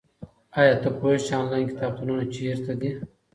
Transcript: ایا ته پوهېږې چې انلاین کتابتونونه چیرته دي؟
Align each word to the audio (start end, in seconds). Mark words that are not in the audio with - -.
ایا 0.59 0.75
ته 0.83 0.89
پوهېږې 0.97 1.23
چې 1.25 1.31
انلاین 1.39 1.65
کتابتونونه 1.71 2.23
چیرته 2.33 2.71
دي؟ 2.79 2.91